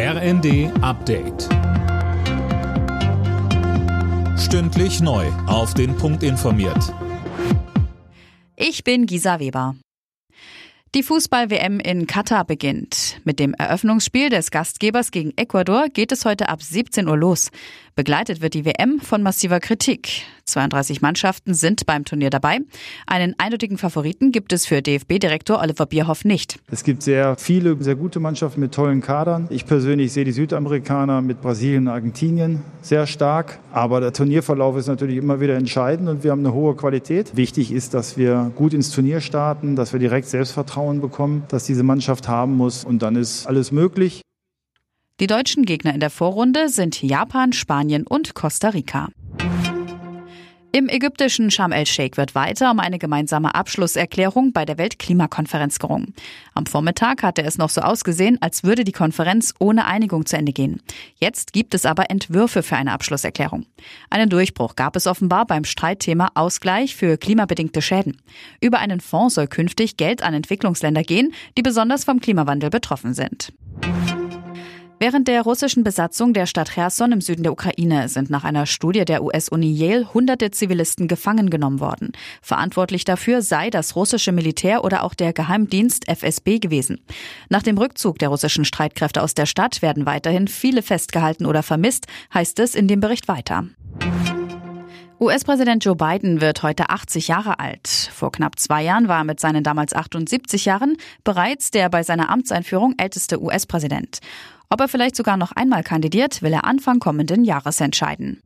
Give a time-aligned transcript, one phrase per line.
[0.00, 1.48] RND Update.
[4.38, 5.26] Stündlich neu.
[5.48, 6.94] Auf den Punkt informiert.
[8.54, 9.74] Ich bin Gisa Weber.
[10.94, 13.20] Die Fußball-WM in Katar beginnt.
[13.24, 17.50] Mit dem Eröffnungsspiel des Gastgebers gegen Ecuador geht es heute ab 17 Uhr los.
[17.98, 20.22] Begleitet wird die WM von massiver Kritik.
[20.44, 22.60] 32 Mannschaften sind beim Turnier dabei.
[23.08, 26.60] Einen eindeutigen Favoriten gibt es für DFB-Direktor Oliver Bierhoff nicht.
[26.70, 29.48] Es gibt sehr viele, sehr gute Mannschaften mit tollen Kadern.
[29.50, 33.58] Ich persönlich sehe die Südamerikaner mit Brasilien und Argentinien sehr stark.
[33.72, 37.36] Aber der Turnierverlauf ist natürlich immer wieder entscheidend und wir haben eine hohe Qualität.
[37.36, 41.82] Wichtig ist, dass wir gut ins Turnier starten, dass wir direkt Selbstvertrauen bekommen, dass diese
[41.82, 44.22] Mannschaft haben muss und dann ist alles möglich.
[45.20, 49.08] Die deutschen Gegner in der Vorrunde sind Japan, Spanien und Costa Rica.
[50.70, 56.14] Im ägyptischen Sharm el-Sheikh wird weiter um eine gemeinsame Abschlusserklärung bei der Weltklimakonferenz gerungen.
[56.54, 60.52] Am Vormittag hatte es noch so ausgesehen, als würde die Konferenz ohne Einigung zu Ende
[60.52, 60.80] gehen.
[61.16, 63.66] Jetzt gibt es aber Entwürfe für eine Abschlusserklärung.
[64.10, 68.22] Einen Durchbruch gab es offenbar beim Streitthema Ausgleich für klimabedingte Schäden.
[68.60, 73.52] Über einen Fonds soll künftig Geld an Entwicklungsländer gehen, die besonders vom Klimawandel betroffen sind.
[75.00, 79.04] Während der russischen Besatzung der Stadt Cherson im Süden der Ukraine sind nach einer Studie
[79.04, 82.10] der US-Uni Yale hunderte Zivilisten gefangen genommen worden.
[82.42, 87.00] Verantwortlich dafür sei das russische Militär oder auch der Geheimdienst FSB gewesen.
[87.48, 92.06] Nach dem Rückzug der russischen Streitkräfte aus der Stadt werden weiterhin viele festgehalten oder vermisst,
[92.34, 93.66] heißt es in dem Bericht weiter.
[95.20, 97.88] US-Präsident Joe Biden wird heute 80 Jahre alt.
[97.88, 102.30] Vor knapp zwei Jahren war er mit seinen damals 78 Jahren bereits der bei seiner
[102.30, 104.20] Amtseinführung älteste US-Präsident.
[104.70, 108.40] Ob er vielleicht sogar noch einmal kandidiert, will er Anfang kommenden Jahres entscheiden.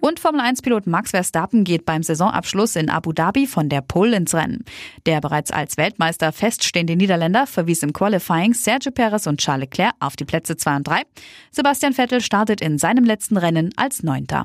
[0.00, 4.66] Und Formel-1-Pilot Max Verstappen geht beim Saisonabschluss in Abu Dhabi von der Pole ins Rennen.
[5.06, 10.16] Der bereits als Weltmeister feststehende Niederländer verwies im Qualifying Sergio Perez und Charles Leclerc auf
[10.16, 11.00] die Plätze 2 und 3.
[11.50, 14.44] Sebastian Vettel startet in seinem letzten Rennen als Neunter.